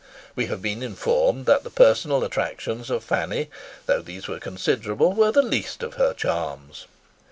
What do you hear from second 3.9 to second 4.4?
these were